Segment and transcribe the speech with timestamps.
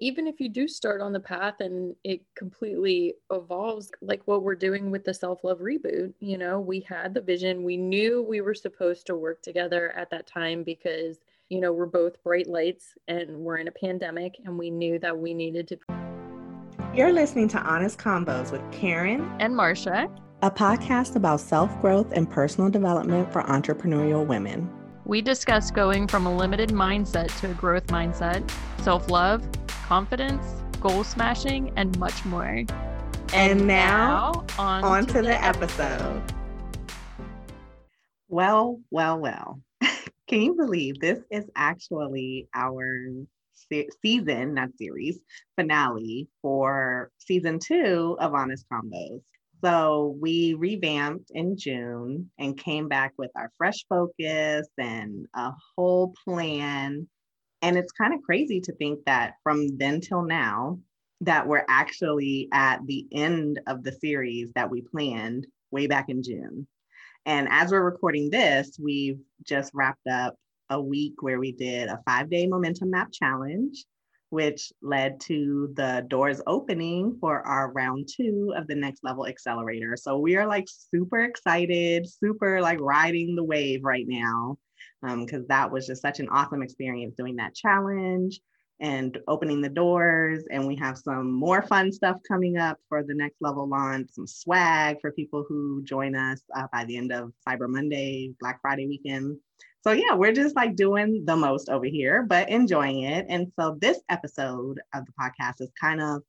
[0.00, 4.54] even if you do start on the path and it completely evolves, like what we're
[4.54, 7.62] doing with the self love reboot, you know, we had the vision.
[7.62, 11.18] We knew we were supposed to work together at that time because,
[11.50, 15.16] you know, we're both bright lights and we're in a pandemic and we knew that
[15.16, 15.78] we needed to.
[16.94, 20.08] You're listening to Honest Convos with Karen and Marcia,
[20.42, 24.79] a podcast about self growth and personal development for entrepreneurial women.
[25.10, 28.48] We discuss going from a limited mindset to a growth mindset,
[28.80, 32.44] self love, confidence, goal smashing, and much more.
[32.44, 32.68] And,
[33.34, 35.90] and now, now, on, on to, to, the, episode.
[35.90, 36.34] episode.
[38.28, 39.60] Well, well, well.
[40.28, 43.08] Can you believe this is actually our
[43.50, 45.18] se- season, not series,
[45.56, 49.22] finale for season two of Honest Convos?
[49.62, 56.14] So we revamped in June and came back with our fresh focus and a whole
[56.24, 57.08] plan
[57.62, 60.78] and it's kind of crazy to think that from then till now,
[61.22, 66.22] that we're actually at the end of the series that we planned way back in
[66.22, 66.66] June.
[67.26, 70.34] And as we're recording this, we've just wrapped up
[70.70, 73.84] a week where we did a five day momentum map challenge,
[74.30, 79.96] which led to the doors opening for our round two of the next level accelerator.
[79.96, 84.56] So we are like super excited, super like riding the wave right now
[85.02, 88.40] because um, that was just such an awesome experience doing that challenge
[88.80, 90.44] and opening the doors.
[90.50, 94.26] And we have some more fun stuff coming up for the next level launch, some
[94.26, 98.86] swag for people who join us uh, by the end of Cyber Monday, Black Friday
[98.86, 99.38] weekend.
[99.82, 103.26] So, yeah, we're just like doing the most over here, but enjoying it.
[103.28, 106.22] And so, this episode of the podcast is kind of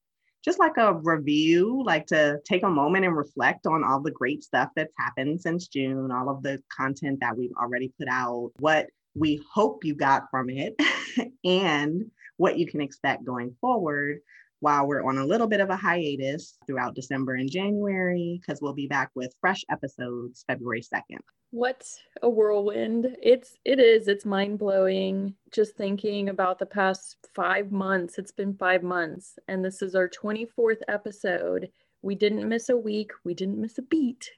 [0.43, 4.43] just like a review, like to take a moment and reflect on all the great
[4.43, 8.87] stuff that's happened since June, all of the content that we've already put out, what
[9.15, 10.75] we hope you got from it,
[11.43, 12.09] and
[12.41, 14.17] what you can expect going forward
[14.61, 18.73] while we're on a little bit of a hiatus throughout December and January, because we'll
[18.73, 21.19] be back with fresh episodes February 2nd.
[21.51, 21.85] What
[22.23, 23.15] a whirlwind.
[23.21, 28.17] It's it is, it's mind-blowing just thinking about the past 5 months.
[28.17, 31.69] It's been 5 months and this is our 24th episode.
[32.01, 34.31] We didn't miss a week, we didn't miss a beat.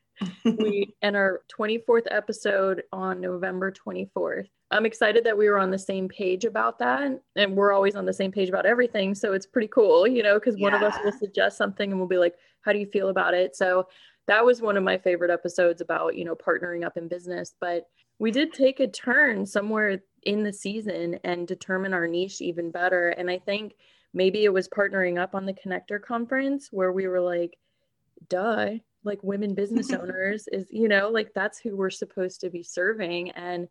[0.43, 4.47] We and our 24th episode on November 24th.
[4.71, 7.19] I'm excited that we were on the same page about that.
[7.35, 9.13] And we're always on the same page about everything.
[9.13, 10.63] So it's pretty cool, you know, because yeah.
[10.63, 13.33] one of us will suggest something and we'll be like, how do you feel about
[13.33, 13.55] it?
[13.55, 13.87] So
[14.27, 17.53] that was one of my favorite episodes about, you know, partnering up in business.
[17.59, 17.87] But
[18.19, 23.09] we did take a turn somewhere in the season and determine our niche even better.
[23.09, 23.73] And I think
[24.13, 27.57] maybe it was partnering up on the Connector conference where we were like,
[28.29, 28.69] duh,
[29.03, 33.31] like women business owners is, you know, like that's who we're supposed to be serving.
[33.31, 33.67] And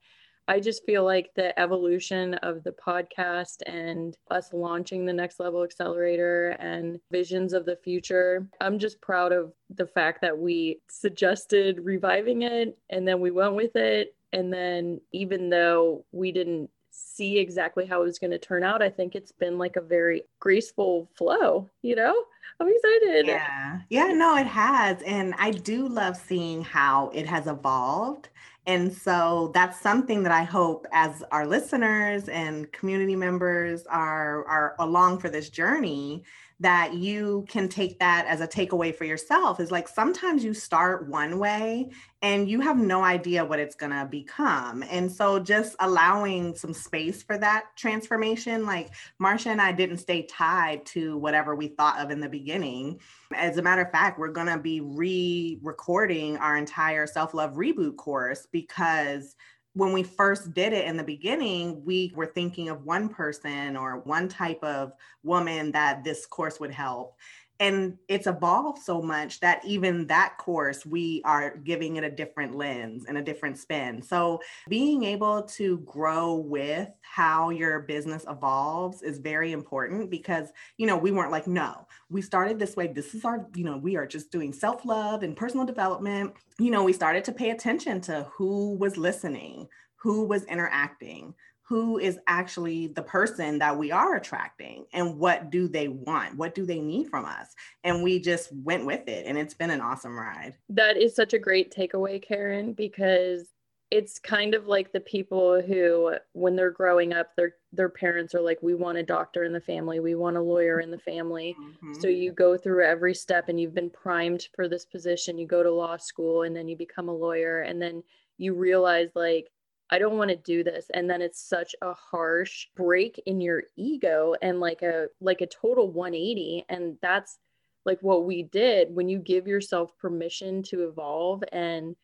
[0.49, 5.63] I just feel like the evolution of the podcast and us launching the next level
[5.63, 8.49] accelerator and visions of the future.
[8.61, 13.55] I'm just proud of the fact that we suggested reviving it and then we went
[13.55, 14.17] with it.
[14.33, 18.83] And then, even though we didn't see exactly how it was going to turn out,
[18.83, 22.15] I think it's been like a very graceful flow, you know?
[22.61, 23.27] I'm excited.
[23.27, 23.81] Yeah.
[23.89, 25.03] Yeah, no, it has.
[25.03, 28.29] And I do love seeing how it has evolved
[28.67, 34.77] and so that's something that I hope as our listeners and community members are, are
[34.79, 36.23] along for this journey,
[36.63, 41.09] that you can take that as a takeaway for yourself is like sometimes you start
[41.09, 41.91] one way
[42.23, 44.85] and you have no idea what it's going to become.
[44.85, 50.23] And so just allowing some space for that transformation, like Marcia and I didn't stay
[50.23, 53.01] tied to whatever we thought of in the beginning.
[53.35, 57.55] As a matter of fact, we're going to be re recording our entire self love
[57.55, 59.35] reboot course because
[59.75, 64.01] when we first did it in the beginning, we were thinking of one person or
[64.01, 67.17] one type of woman that this course would help.
[67.63, 72.57] And it's evolved so much that even that course, we are giving it a different
[72.57, 74.03] lens and a different spin.
[74.03, 80.89] So, being able to grow with how your business evolves is very important because, you
[80.89, 82.89] know, we weren't like, no, we started this way.
[82.89, 86.35] This is our, you know, we are just doing self love and personal development.
[86.59, 91.33] You know, we started to pay attention to who was listening, who was interacting,
[91.73, 96.37] who is actually the person that we are attracting and what do they want?
[96.37, 97.55] What do they need from us?
[97.83, 100.53] And we just went with it and it's been an awesome ride.
[100.69, 103.49] That is such a great takeaway karen because
[103.91, 108.43] it's kind of like the people who when they're growing up their their parents are
[108.43, 109.99] like we want a doctor in the family.
[109.99, 111.57] We want a lawyer in the family.
[111.59, 111.95] Mm-hmm.
[112.03, 115.39] so you go through every step and you've been primed for this position.
[115.39, 118.03] You go to law school and then you become a lawyer and then
[118.37, 119.49] you realize like
[119.93, 120.87] I don't want to do this.
[120.95, 125.47] And then it's such a harsh break in your ego and like a like a
[125.47, 126.65] total 180.
[126.71, 127.39] And that's
[127.85, 131.95] like what we did when you give yourself permission to evolve and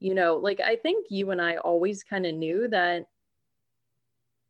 [0.00, 3.06] you know, like I think you and I always kind of knew that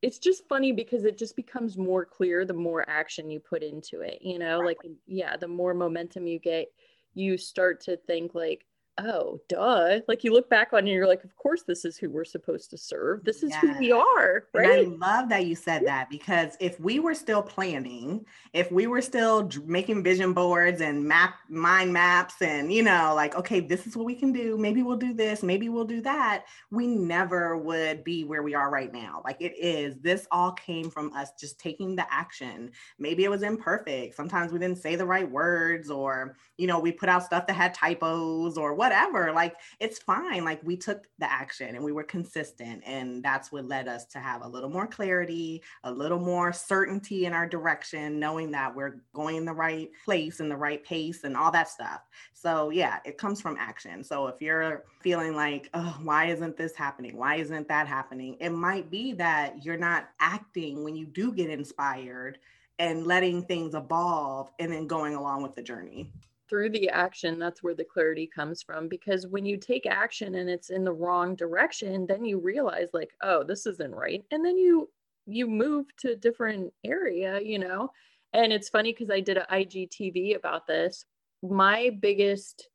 [0.03, 4.01] it's just funny because it just becomes more clear the more action you put into
[4.01, 4.67] it, you know, right.
[4.67, 6.67] like yeah, the more momentum you get,
[7.15, 8.67] you start to think like
[9.07, 10.01] oh, duh.
[10.09, 12.25] Like you look back on it and you're like, of course, this is who we're
[12.25, 13.25] supposed to serve.
[13.25, 14.45] This is who we are.
[14.53, 14.79] Right.
[14.87, 18.87] And I love that you said that because if we were still planning, if we
[18.87, 23.87] were still making vision boards and map mind maps and, you know, like, okay, this
[23.87, 24.59] is what we can do.
[24.59, 25.43] Maybe we'll do this.
[25.43, 26.45] Maybe we'll do that.
[26.71, 29.23] We never would be where we are right now.
[29.25, 32.71] Like it is, this all came from us just taking the action.
[32.99, 34.15] Maybe it was imperfect.
[34.15, 37.55] Sometimes we didn't say the right words or, you know, we put out stuff that
[37.55, 39.33] had typos or what whatever.
[39.33, 40.45] Like it's fine.
[40.45, 42.83] Like we took the action and we were consistent.
[42.85, 47.27] And that's what led us to have a little more clarity, a little more certainty
[47.27, 51.23] in our direction, knowing that we're going in the right place and the right pace
[51.23, 52.01] and all that stuff.
[52.33, 54.03] So yeah, it comes from action.
[54.03, 57.17] So if you're feeling like, oh, why isn't this happening?
[57.17, 58.37] Why isn't that happening?
[58.41, 62.39] It might be that you're not acting when you do get inspired
[62.81, 66.11] and letting things evolve and then going along with the journey
[66.51, 70.51] through the action that's where the clarity comes from because when you take action and
[70.51, 74.59] it's in the wrong direction then you realize like oh this isn't right and then
[74.59, 74.91] you
[75.27, 77.89] you move to a different area you know?
[78.33, 81.05] And it's funny because i did an igtv about this.
[81.43, 82.69] My biggest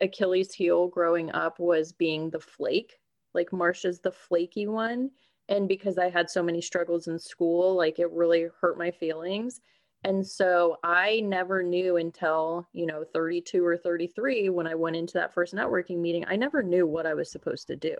[0.00, 2.94] achilles heel growing up was being the flake
[3.34, 5.10] like Marcia's the flaky one.
[5.48, 9.60] And because i had so many struggles in school like it really hurt my feelings
[10.04, 15.14] and so I never knew until, you know, 32 or 33 when I went into
[15.14, 17.96] that first networking meeting, I never knew what I was supposed to do.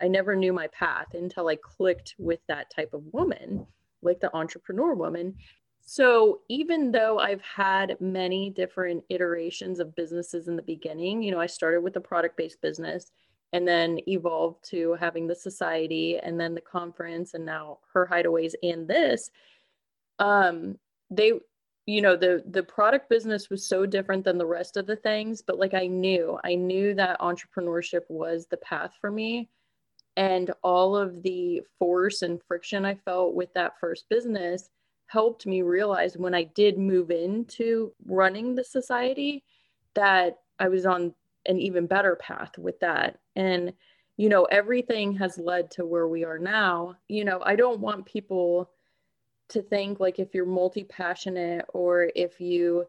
[0.00, 3.66] I never knew my path until I clicked with that type of woman,
[4.00, 5.34] like the entrepreneur woman.
[5.80, 11.40] So even though I've had many different iterations of businesses in the beginning, you know,
[11.40, 13.10] I started with a product based business
[13.52, 18.54] and then evolved to having the society and then the conference and now her hideaways
[18.62, 19.30] and this
[20.20, 20.76] um
[21.10, 21.32] they
[21.86, 25.42] you know the the product business was so different than the rest of the things
[25.42, 29.48] but like i knew i knew that entrepreneurship was the path for me.
[30.16, 34.70] And all of the force and friction i felt with that first business
[35.06, 39.42] helped me realize when i did move into running the society
[39.94, 41.14] that i was on
[41.46, 43.18] an even better path with that.
[43.34, 43.72] And
[44.16, 46.96] you know everything has led to where we are now.
[47.08, 48.70] You know i don't want people
[49.50, 52.86] to think like if you're multi passionate or if you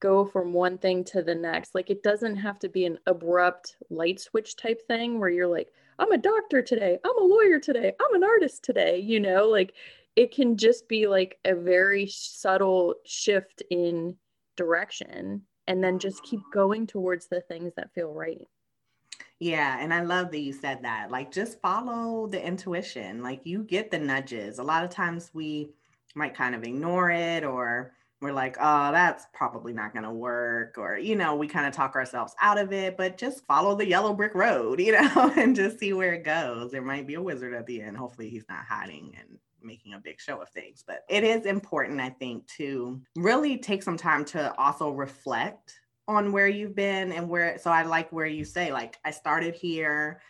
[0.00, 3.76] go from one thing to the next, like it doesn't have to be an abrupt
[3.90, 7.92] light switch type thing where you're like, I'm a doctor today, I'm a lawyer today,
[8.00, 9.74] I'm an artist today, you know, like
[10.16, 14.16] it can just be like a very subtle shift in
[14.56, 18.46] direction and then just keep going towards the things that feel right.
[19.40, 21.10] Yeah, and I love that you said that.
[21.10, 23.22] Like just follow the intuition.
[23.22, 24.58] Like you get the nudges.
[24.58, 25.70] A lot of times we
[26.14, 30.76] might kind of ignore it or we're like, oh, that's probably not going to work.
[30.76, 33.86] Or, you know, we kind of talk ourselves out of it, but just follow the
[33.86, 36.72] yellow brick road, you know, and just see where it goes.
[36.72, 37.96] There might be a wizard at the end.
[37.96, 40.82] Hopefully, he's not hiding and making a big show of things.
[40.86, 45.74] But it is important, I think, to really take some time to also reflect
[46.08, 47.58] on where you've been and where.
[47.58, 50.20] So I like where you say, like, I started here.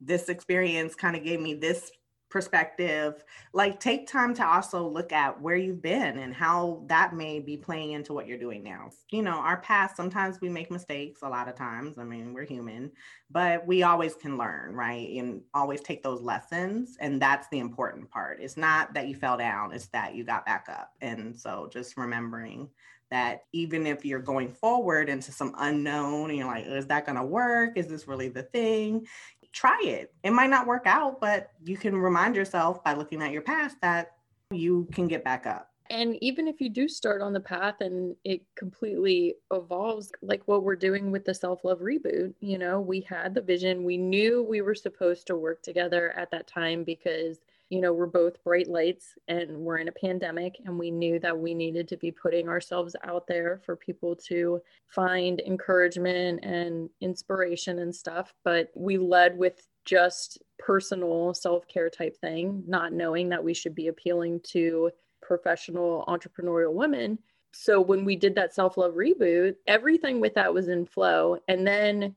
[0.00, 1.90] This experience kind of gave me this
[2.30, 7.40] perspective like take time to also look at where you've been and how that may
[7.40, 11.22] be playing into what you're doing now you know our past sometimes we make mistakes
[11.22, 12.90] a lot of times i mean we're human
[13.30, 18.10] but we always can learn right and always take those lessons and that's the important
[18.10, 21.68] part it's not that you fell down it's that you got back up and so
[21.72, 22.68] just remembering
[23.10, 27.16] that even if you're going forward into some unknown and you're like, is that going
[27.16, 27.76] to work?
[27.76, 29.06] Is this really the thing?
[29.52, 30.12] Try it.
[30.22, 33.76] It might not work out, but you can remind yourself by looking at your past
[33.82, 34.12] that
[34.50, 35.70] you can get back up.
[35.90, 40.62] And even if you do start on the path and it completely evolves, like what
[40.62, 43.84] we're doing with the self love reboot, you know, we had the vision.
[43.84, 47.38] We knew we were supposed to work together at that time because
[47.70, 51.38] you know, we're both bright lights and we're in a pandemic, and we knew that
[51.38, 57.80] we needed to be putting ourselves out there for people to find encouragement and inspiration
[57.80, 58.32] and stuff.
[58.44, 63.74] But we led with just personal self care type thing, not knowing that we should
[63.74, 64.90] be appealing to
[65.22, 67.18] professional entrepreneurial women.
[67.52, 71.38] So when we did that self love reboot, everything with that was in flow.
[71.48, 72.14] And then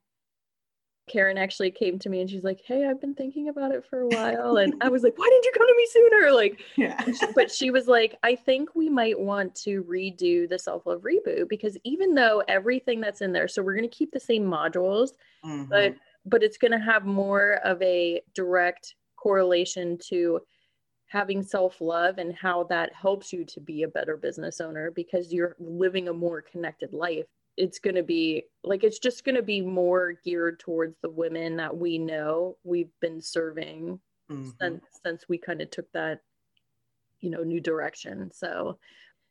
[1.12, 4.02] Karen actually came to me and she's like, Hey, I've been thinking about it for
[4.02, 4.58] a while.
[4.58, 6.32] And I was like, Why didn't you come to me sooner?
[6.32, 7.06] Like, yeah.
[7.36, 11.50] but she was like, I think we might want to redo the self love reboot
[11.50, 15.10] because even though everything that's in there, so we're going to keep the same modules,
[15.44, 15.66] mm-hmm.
[15.66, 20.40] but but it's going to have more of a direct correlation to
[21.08, 25.34] having self love and how that helps you to be a better business owner because
[25.34, 27.26] you're living a more connected life
[27.62, 31.56] it's going to be like it's just going to be more geared towards the women
[31.58, 34.00] that we know we've been serving
[34.32, 34.50] mm-hmm.
[34.60, 36.22] since since we kind of took that
[37.20, 38.80] you know new direction so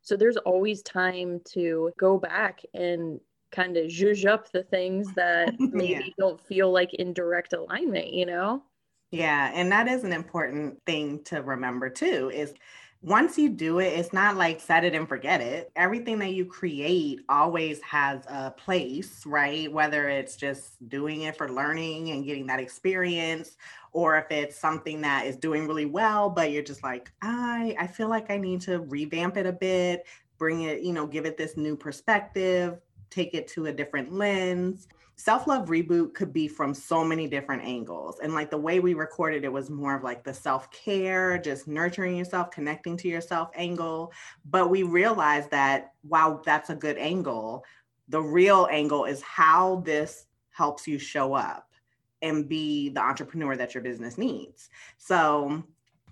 [0.03, 3.19] so there's always time to go back and
[3.51, 6.13] kind of zhuzh up the things that maybe yeah.
[6.17, 8.63] don't feel like in direct alignment you know
[9.11, 12.55] yeah and that is an important thing to remember too is
[13.03, 15.73] once you do it, it's not like set it and forget it.
[15.75, 19.73] Everything that you create always has a place, right?
[19.73, 23.57] Whether it's just doing it for learning and getting that experience,
[23.93, 27.87] or if it's something that is doing really well, but you're just like, I, I
[27.87, 31.39] feel like I need to revamp it a bit, bring it, you know, give it
[31.39, 34.89] this new perspective, take it to a different lens
[35.21, 38.21] self love reboot could be from so many different angles.
[38.23, 41.69] And like the way we recorded it was more of like the self care, just
[41.69, 44.13] nurturing yourself, connecting to yourself angle.
[44.47, 47.65] But we realized that while that's a good angle,
[48.09, 51.71] the real angle is how this helps you show up
[52.23, 54.71] and be the entrepreneur that your business needs.
[54.97, 55.63] So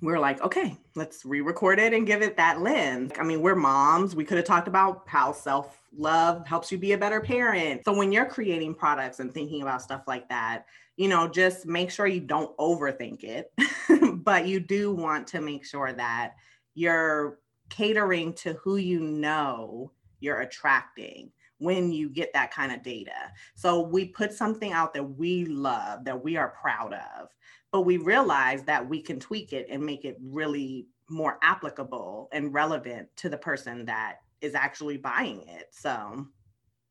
[0.00, 3.12] we are like, okay, let's re record it and give it that lens.
[3.19, 4.14] I mean, we're moms.
[4.14, 7.85] We could have talked about how self love helps you be a better parent.
[7.85, 11.90] So when you're creating products and thinking about stuff like that, you know, just make
[11.90, 13.52] sure you don't overthink it,
[14.25, 16.35] but you do want to make sure that
[16.75, 17.38] you're
[17.71, 19.90] catering to who you know
[20.21, 23.33] you're attracting when you get that kind of data.
[23.55, 27.28] So we put something out that we love, that we are proud of,
[27.73, 32.53] but we realize that we can tweak it and make it really more applicable and
[32.53, 35.67] relevant to the person that is actually buying it.
[35.71, 36.27] So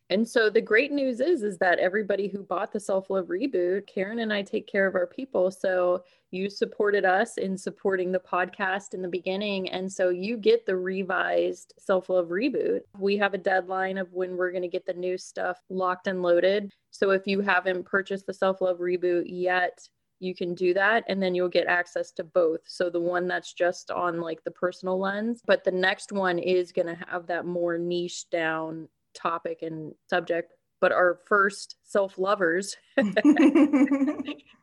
[0.09, 4.19] and so the great news is is that everybody who bought the self-love reboot, Karen
[4.19, 5.51] and I take care of our people.
[5.51, 10.65] So you supported us in supporting the podcast in the beginning and so you get
[10.65, 12.81] the revised self-love reboot.
[12.97, 16.21] We have a deadline of when we're going to get the new stuff locked and
[16.21, 16.71] loaded.
[16.91, 19.77] So if you haven't purchased the self-love reboot yet,
[20.19, 23.53] you can do that and then you'll get access to both so the one that's
[23.53, 27.45] just on like the personal lens but the next one is going to have that
[27.45, 32.75] more niche down topic and subject but our first self-lovers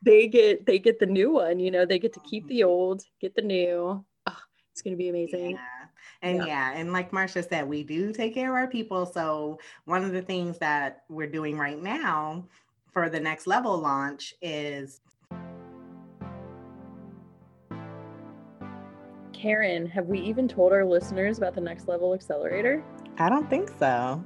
[0.03, 2.69] they get they get the new one you know they get to keep the mm-hmm.
[2.69, 4.37] old get the new oh,
[4.73, 5.59] it's going to be amazing yeah.
[6.23, 6.47] And yeah.
[6.47, 9.05] yeah, and like marcia said, we do take care of our people.
[9.05, 12.47] So, one of the things that we're doing right now
[12.95, 15.01] for the next level launch is
[19.45, 22.83] Karen, have we even told our listeners about the Next Level Accelerator?
[23.19, 24.25] I don't think so.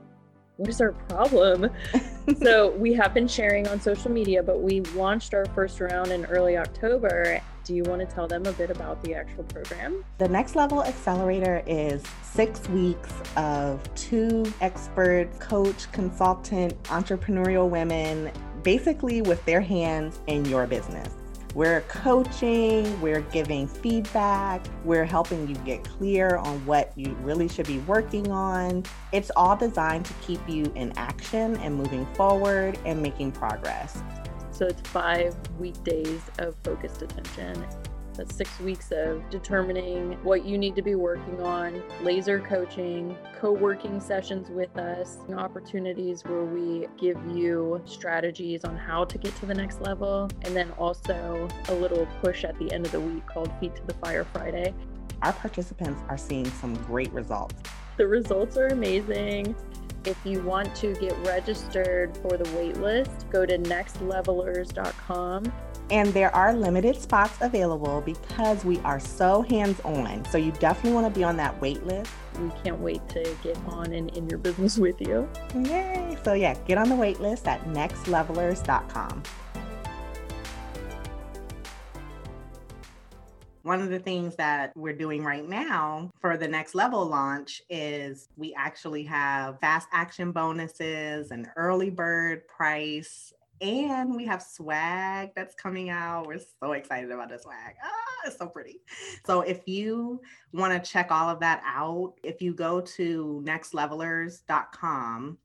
[0.58, 1.70] What is our problem?
[2.40, 6.24] so, we have been sharing on social media, but we launched our first round in
[6.26, 7.40] early October.
[7.64, 10.04] Do you want to tell them a bit about the actual program?
[10.18, 18.30] The Next Level Accelerator is six weeks of two expert coach, consultant, entrepreneurial women,
[18.62, 21.17] basically with their hands in your business.
[21.54, 27.66] We're coaching, we're giving feedback, we're helping you get clear on what you really should
[27.66, 28.84] be working on.
[29.12, 34.02] It's all designed to keep you in action and moving forward and making progress.
[34.50, 37.64] So it's five weekdays of focused attention
[38.18, 43.52] that's six weeks of determining what you need to be working on, laser coaching, co
[43.52, 49.46] working sessions with us, opportunities where we give you strategies on how to get to
[49.46, 53.24] the next level, and then also a little push at the end of the week
[53.26, 54.74] called Feet to the Fire Friday.
[55.22, 57.54] Our participants are seeing some great results.
[57.96, 59.54] The results are amazing.
[60.04, 65.52] If you want to get registered for the waitlist, go to nextlevelers.com
[65.90, 70.24] and there are limited spots available because we are so hands on.
[70.26, 72.10] So you definitely want to be on that wait list.
[72.40, 75.28] We can't wait to get on and in your business with you.
[75.54, 76.16] Yay.
[76.24, 79.22] So, yeah, get on the wait list at nextlevelers.com.
[83.62, 88.28] One of the things that we're doing right now for the next level launch is
[88.36, 95.54] we actually have fast action bonuses, an early bird price, and we have swag that's
[95.54, 96.26] coming out.
[96.26, 97.74] We're so excited about the swag.
[97.82, 98.80] Ah, it's so pretty.
[99.26, 100.20] So if you
[100.52, 105.38] want to check all of that out, if you go to nextlevelers.com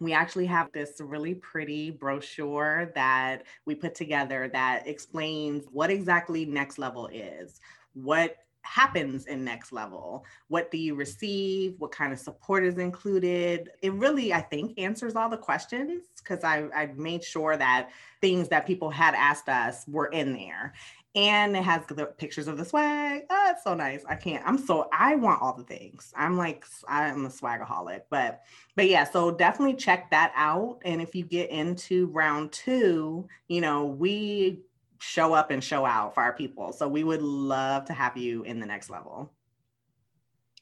[0.00, 6.46] we actually have this really pretty brochure that we put together that explains what exactly
[6.46, 7.60] next level is,
[7.92, 13.70] what happens in next level what do you receive what kind of support is included
[13.82, 17.90] it really i think answers all the questions because I, I made sure that
[18.20, 20.74] things that people had asked us were in there
[21.16, 23.22] and it has the pictures of the swag.
[23.30, 24.04] Oh, it's so nice.
[24.08, 24.46] I can't.
[24.46, 26.12] I'm so I want all the things.
[26.16, 28.42] I'm like I'm a swagaholic, but
[28.76, 29.04] but yeah.
[29.04, 30.78] So definitely check that out.
[30.84, 34.60] And if you get into round two, you know we
[35.00, 36.72] show up and show out for our people.
[36.72, 39.32] So we would love to have you in the next level.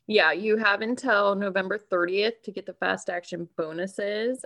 [0.07, 4.45] Yeah, you have until November 30th to get the fast action bonuses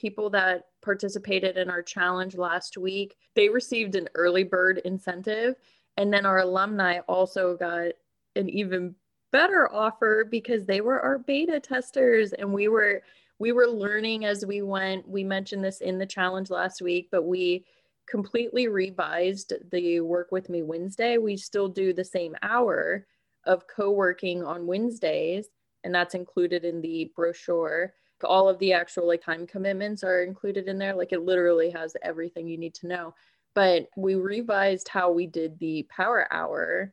[0.00, 5.54] people that participated in our challenge last week, they received an early bird incentive.
[5.96, 7.92] And then our alumni also got
[8.34, 8.94] an even
[9.30, 13.02] better offer because they were our beta testers and we were
[13.38, 15.08] we were learning as we went.
[15.08, 17.64] We mentioned this in the challenge last week, but we
[18.10, 21.16] completely revised the work with me Wednesday.
[21.16, 23.06] We still do the same hour
[23.46, 25.46] of co-working on Wednesdays
[25.84, 27.94] and that's included in the brochure.
[28.22, 30.94] All of the actual like time commitments are included in there.
[30.94, 33.14] Like it literally has everything you need to know.
[33.54, 36.92] But we revised how we did the power hour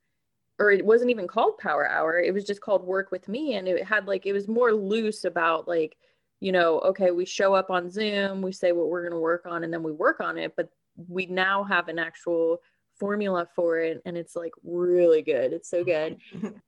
[0.60, 2.20] or it wasn't even called power hour.
[2.20, 5.26] It was just called work with me and it had like it was more loose
[5.26, 5.98] about like
[6.40, 9.48] you know okay we show up on zoom we say what we're going to work
[9.48, 10.54] on and then we work on it.
[10.56, 10.70] But
[11.08, 12.60] we now have an actual
[13.00, 16.18] formula for it and it's like really good it's so good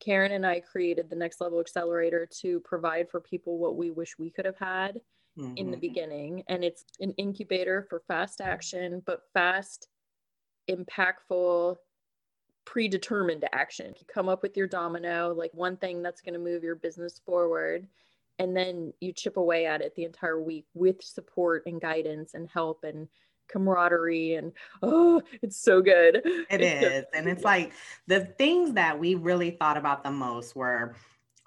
[0.00, 4.18] Karen and I created the Next Level Accelerator to provide for people what we wish
[4.18, 5.00] we could have had
[5.38, 5.56] mm-hmm.
[5.56, 5.80] in the mm-hmm.
[5.80, 6.42] beginning.
[6.48, 9.88] And it's an incubator for fast action, but fast,
[10.68, 11.76] impactful,
[12.64, 13.94] predetermined action.
[13.98, 17.20] You come up with your domino, like one thing that's going to move your business
[17.24, 17.86] forward.
[18.38, 22.48] And then you chip away at it the entire week with support and guidance and
[22.50, 23.08] help and
[23.48, 26.22] camaraderie and oh it's so good.
[26.50, 27.72] It is and it's like
[28.06, 30.94] the things that we really thought about the most were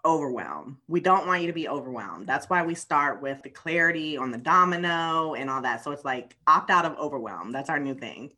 [0.05, 2.25] overwhelmed we don't want you to be overwhelmed.
[2.25, 5.83] That's why we start with the clarity on the domino and all that.
[5.83, 7.51] So it's like opt out of overwhelm.
[7.51, 8.31] That's our new thing.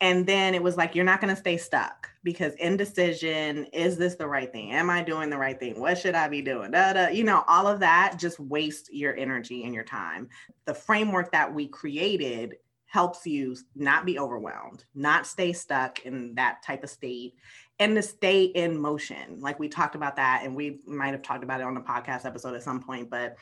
[0.00, 4.16] And then it was like you're not going to stay stuck because indecision is this
[4.16, 4.72] the right thing?
[4.72, 5.80] Am i doing the right thing?
[5.80, 6.72] What should i be doing?
[6.72, 7.08] Da, da.
[7.08, 10.28] you know all of that just waste your energy and your time.
[10.66, 12.56] The framework that we created
[12.94, 17.34] helps you not be overwhelmed, not stay stuck in that type of state,
[17.80, 19.40] and to stay in motion.
[19.40, 22.24] Like we talked about that, and we might have talked about it on the podcast
[22.24, 23.34] episode at some point, but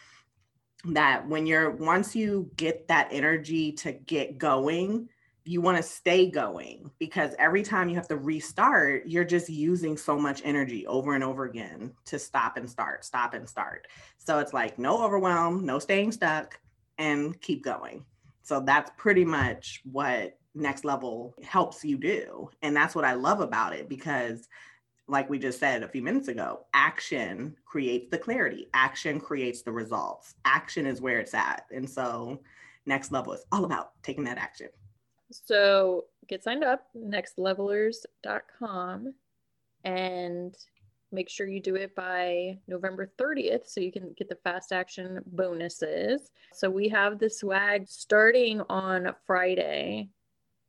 [0.87, 5.07] that when you're once you get that energy to get going,
[5.45, 9.99] you want to stay going because every time you have to restart, you're just using
[9.99, 13.87] so much energy over and over again to stop and start, stop and start.
[14.17, 16.59] So it's like no overwhelm, no staying stuck,
[16.97, 18.07] and keep going.
[18.43, 22.51] So that's pretty much what next level helps you do.
[22.63, 24.49] And that's what I love about it because
[25.09, 28.69] like we just said a few minutes ago, action creates the clarity.
[28.73, 30.35] Action creates the results.
[30.45, 31.67] Action is where it's at.
[31.73, 32.41] And so
[32.87, 34.69] next level is all about taking that action.
[35.31, 39.15] So get signed up, nextlevelers.com
[39.85, 40.57] and
[41.13, 45.21] make sure you do it by November 30th so you can get the fast action
[45.27, 46.31] bonuses.
[46.53, 50.09] So we have the swag starting on Friday.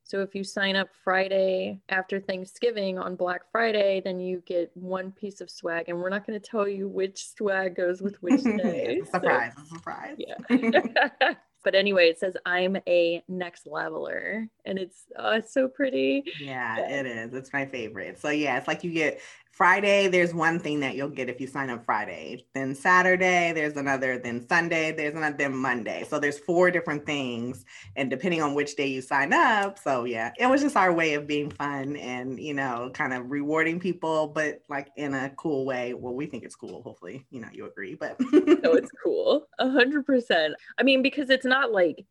[0.05, 5.11] So if you sign up Friday after Thanksgiving on Black Friday, then you get one
[5.11, 8.43] piece of swag, and we're not going to tell you which swag goes with which
[8.43, 9.01] day.
[9.09, 9.53] surprise!
[9.55, 10.17] So, surprise!
[10.17, 11.33] Yeah.
[11.63, 16.23] But anyway, it says I'm a next leveler, and it's oh, it's so pretty.
[16.39, 17.33] Yeah, it is.
[17.33, 18.19] It's my favorite.
[18.19, 19.21] So yeah, it's like you get
[19.53, 22.43] Friday, there's one thing that you'll get if you sign up Friday.
[22.55, 24.17] Then Saturday, there's another.
[24.17, 25.37] Then Sunday, there's another.
[25.37, 26.05] Then Monday.
[26.09, 27.63] So there's four different things,
[27.95, 29.77] and depending on which day you sign up.
[29.77, 33.29] So yeah, it was just our way of being fun and you know, kind of
[33.29, 35.93] rewarding people, but like in a cool way.
[35.93, 36.81] Well, we think it's cool.
[36.81, 37.93] Hopefully, you know, you agree.
[37.93, 39.47] But no, it's cool.
[39.59, 40.55] A hundred percent.
[40.79, 42.03] I mean, because it's not like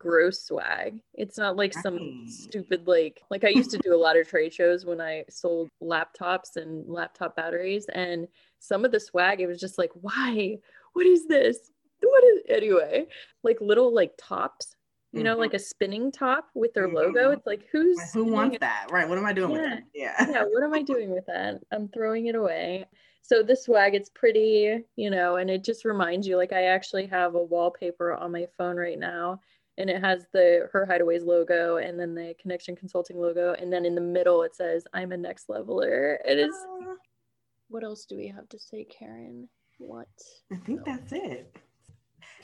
[0.00, 0.98] gross swag.
[1.14, 4.52] It's not like some stupid like like I used to do a lot of trade
[4.52, 8.26] shows when I sold laptops and laptop batteries and
[8.58, 10.58] some of the swag it was just like why?
[10.94, 11.70] What is this?
[12.02, 13.06] What is anyway?
[13.44, 14.74] Like little like tops
[15.12, 15.40] you know, mm-hmm.
[15.40, 17.24] like a spinning top with their logo.
[17.24, 17.32] Mm-hmm.
[17.32, 18.86] It's like who's who wants that?
[18.92, 19.08] Right.
[19.08, 19.60] What am I doing yeah.
[19.60, 19.82] with that?
[19.92, 20.30] Yeah.
[20.30, 20.44] yeah.
[20.44, 21.60] What am I doing with that?
[21.72, 22.86] I'm throwing it away.
[23.22, 27.06] So this swag, it's pretty, you know, and it just reminds you, like I actually
[27.06, 29.40] have a wallpaper on my phone right now
[29.78, 33.84] and it has the her hideaways logo and then the connection consulting logo and then
[33.84, 36.94] in the middle it says i'm a next leveler it is uh,
[37.68, 40.08] what else do we have to say karen what
[40.52, 40.92] i think no.
[40.92, 41.56] that's it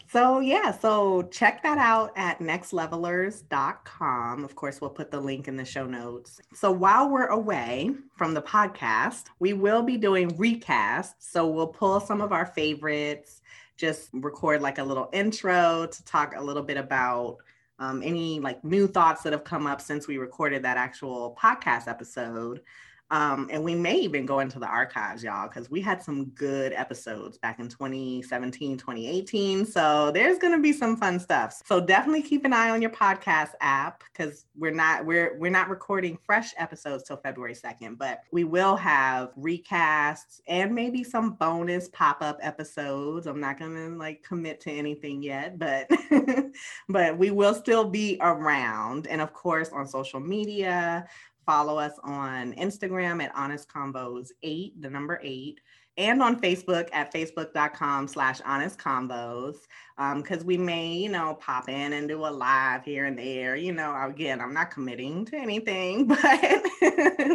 [0.09, 4.45] So, yeah, so check that out at nextlevelers.com.
[4.45, 6.41] Of course, we'll put the link in the show notes.
[6.55, 11.15] So, while we're away from the podcast, we will be doing recasts.
[11.19, 13.43] So, we'll pull some of our favorites,
[13.77, 17.39] just record like a little intro to talk a little bit about
[17.79, 21.89] um, any like new thoughts that have come up since we recorded that actual podcast
[21.89, 22.63] episode.
[23.11, 26.73] Um, and we may even go into the archives, y'all, because we had some good
[26.73, 29.65] episodes back in 2017, 2018.
[29.65, 31.63] So there's gonna be some fun stuff.
[31.65, 35.69] So definitely keep an eye on your podcast app because we're not we're we're not
[35.69, 41.89] recording fresh episodes till February 2nd, but we will have recasts and maybe some bonus
[41.91, 43.29] pop-up episodes.
[43.29, 45.89] I'm not gonna like commit to anything yet, but
[46.89, 49.07] but we will still be around.
[49.07, 51.07] And of course on social media
[51.47, 55.61] follow us on Instagram at Honest Convos 8, the number 8,
[55.97, 59.57] and on Facebook at facebook.com slash honest convos.
[59.97, 63.57] Because um, we may, you know, pop in and do a live here and there.
[63.57, 66.19] You know, again, I'm not committing to anything, but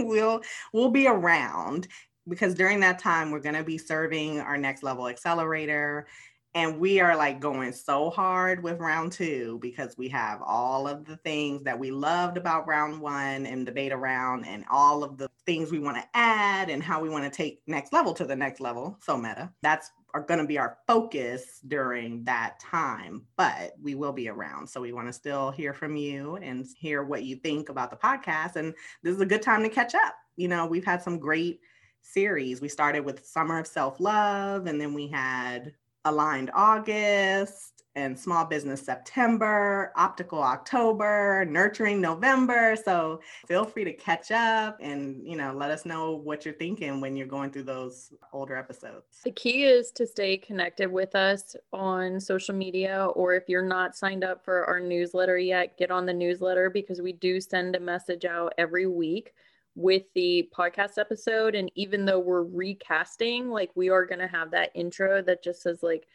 [0.05, 0.41] we'll
[0.73, 1.87] we'll be around
[2.27, 6.05] because during that time we're going to be serving our next level accelerator
[6.53, 11.05] and we are like going so hard with round two because we have all of
[11.05, 15.17] the things that we loved about round one and the beta round and all of
[15.17, 18.25] the things we want to add and how we want to take next level to
[18.25, 19.51] the next level so meta.
[19.61, 24.67] That's are going to be our focus during that time but we will be around.
[24.67, 27.95] So we want to still hear from you and hear what you think about the
[27.95, 30.15] podcast and this is a good time to catch up.
[30.35, 31.61] You know we've had some great
[32.01, 32.61] series.
[32.61, 35.73] We started with summer of self-love and then we had
[36.05, 42.75] aligned August and small business September, optical October, nurturing November.
[42.75, 47.01] So feel free to catch up and, you know, let us know what you're thinking
[47.01, 49.19] when you're going through those older episodes.
[49.25, 53.95] The key is to stay connected with us on social media or if you're not
[53.95, 57.79] signed up for our newsletter yet, get on the newsletter because we do send a
[57.79, 59.33] message out every week
[59.75, 61.55] with the podcast episode.
[61.55, 65.61] And even though we're recasting like we are going to have that intro that just
[65.61, 66.05] says like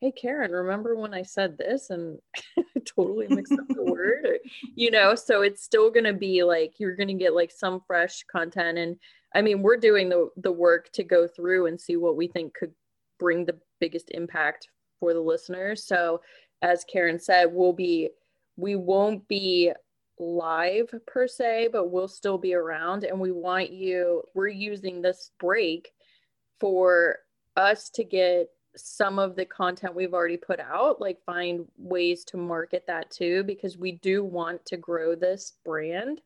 [0.00, 1.90] hey karen remember when i said this?
[1.90, 2.18] And
[2.84, 4.38] totally mixed up the word or,
[4.74, 5.14] you know?
[5.14, 8.78] So it's still going to be like you're going to get like some fresh content.
[8.78, 8.96] And
[9.34, 12.54] i mean we're doing the the work to go through and see what we think
[12.54, 12.72] could
[13.18, 14.68] bring the biggest impact
[15.00, 15.84] for the listeners.
[15.86, 16.20] So
[16.62, 18.10] as karen said we'll be
[18.56, 19.72] we won't be
[20.18, 23.04] live per se, but we'll still be around.
[23.04, 25.92] And we want you, we're using this break
[26.60, 27.18] for
[27.56, 32.36] us to get some of the content we've already put out, like find ways to
[32.36, 36.20] market that too, because we do want to grow this brand.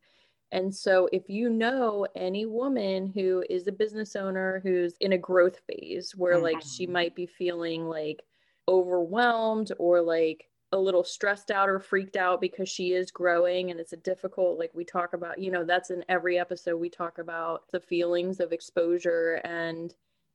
[0.53, 5.19] And so, if you know any woman who is a business owner who's in a
[5.19, 6.43] growth phase where, mm-hmm.
[6.43, 8.21] like, she might be feeling like
[8.67, 13.81] overwhelmed or like a little stressed out or freaked out because she is growing and
[13.81, 17.19] it's a difficult like we talk about you know that's in every episode we talk
[17.19, 19.95] about the feelings of exposure and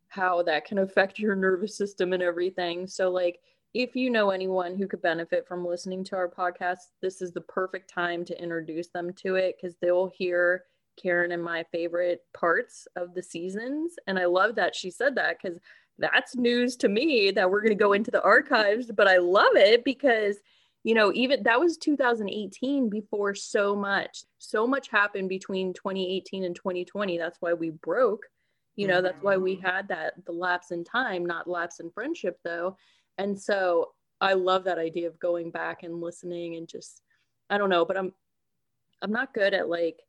[0.10, 2.88] how that can affect your nervous system and everything.
[2.88, 3.40] So like
[3.74, 7.42] if you know anyone who could benefit from listening to our podcast this is the
[7.42, 10.64] perfect time to introduce them to it because they'll hear
[11.02, 13.96] karen and my favorite parts of the seasons.
[14.08, 15.60] And i love that she said that because
[15.98, 19.56] that's news to me that we're going to go into the archives, but I love
[19.56, 20.38] it because
[20.86, 26.56] you know, even that was 2018 before so much, so much happened between 2018 and
[26.56, 27.18] 2020.
[27.18, 28.22] That's why we broke.
[28.76, 29.66] You know, that's why we mm-hmm.
[29.66, 32.78] had that the lapse in time, not lapse in friendship though.
[33.18, 37.02] And so I love that idea of going back and listening and just
[37.50, 38.14] I don't know, but I'm
[39.02, 40.00] I'm not good at like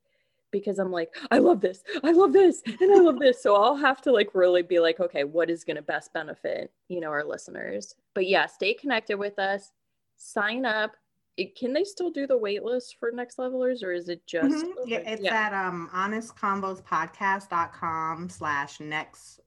[0.61, 3.42] because I'm like, I love this, I love this, and I love this.
[3.42, 6.71] So I'll have to like really be like, okay, what is going to best benefit,
[6.88, 7.95] you know, our listeners?
[8.14, 9.73] But yeah, stay connected with us,
[10.16, 10.92] sign up.
[11.37, 14.64] It, can they still do the wait list for next levelers or is it just
[14.64, 14.88] mm-hmm.
[14.88, 15.35] yeah it's yeah.
[15.35, 19.40] at um honestconvospodcast.com slash next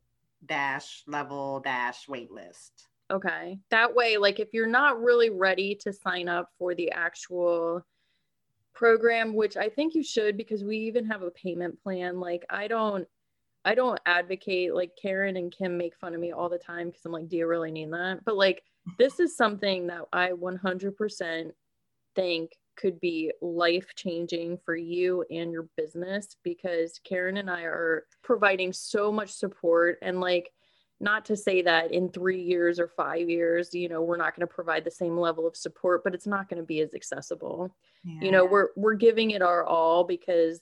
[0.45, 2.69] dash level dash waitlist
[3.09, 7.83] okay that way like if you're not really ready to sign up for the actual
[8.79, 12.17] program which i think you should because we even have a payment plan.
[12.21, 13.05] Like i don't
[13.65, 17.03] i don't advocate like karen and kim make fun of me all the time because
[17.03, 18.23] i'm like do you really need that?
[18.23, 18.63] But like
[18.97, 21.51] this is something that i 100%
[22.15, 28.05] think could be life changing for you and your business because karen and i are
[28.23, 30.49] providing so much support and like
[30.99, 34.47] not to say that in three years or five years you know we're not going
[34.47, 37.73] to provide the same level of support but it's not going to be as accessible
[38.03, 38.19] yeah.
[38.21, 40.61] you know we're we're giving it our all because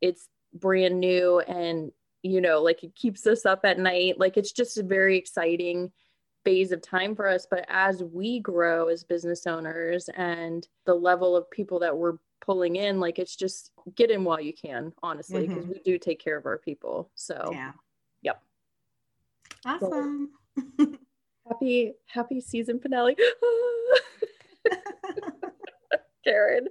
[0.00, 4.52] it's brand new and you know like it keeps us up at night like it's
[4.52, 5.90] just a very exciting
[6.48, 7.46] phase of time for us.
[7.50, 12.76] But as we grow as business owners and the level of people that we're pulling
[12.76, 15.74] in, like it's just get in while you can, honestly, because mm-hmm.
[15.74, 17.10] we do take care of our people.
[17.14, 17.72] So, yeah.
[19.66, 20.30] Awesome.
[21.46, 23.16] happy, happy season finale.
[26.28, 26.66] Karen.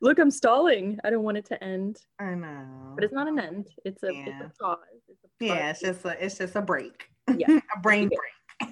[0.00, 0.98] Look, I'm stalling.
[1.04, 1.98] I don't want it to end.
[2.20, 2.92] I know.
[2.94, 3.68] But it's not an end.
[3.84, 4.24] It's a, yeah.
[4.28, 4.78] it's a pause.
[5.08, 5.56] It's a pause.
[5.56, 7.08] Yeah, it's just a it's just a break.
[7.36, 7.58] Yeah.
[7.76, 8.20] a brain break.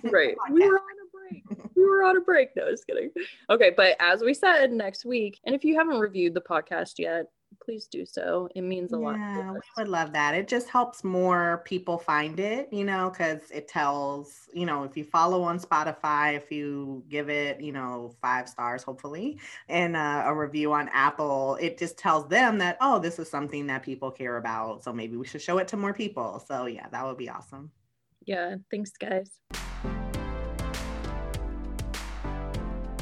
[0.11, 0.35] Right.
[0.50, 1.44] we were on a break.
[1.76, 2.48] We were on a break.
[2.57, 3.11] No, just kidding.
[3.50, 7.26] Okay, but as we said next week, and if you haven't reviewed the podcast yet,
[7.62, 8.49] please do so.
[8.55, 9.17] It means a lot.
[9.17, 10.35] Yeah, we would love that.
[10.35, 14.97] It just helps more people find it, you know, because it tells, you know, if
[14.97, 19.38] you follow on Spotify, if you give it, you know, five stars, hopefully,
[19.69, 23.67] and uh, a review on Apple, it just tells them that, oh, this is something
[23.67, 24.83] that people care about.
[24.85, 26.45] So maybe we should show it to more people.
[26.47, 27.71] So yeah, that would be awesome.
[28.27, 28.57] Yeah.
[28.71, 29.40] Thanks, guys.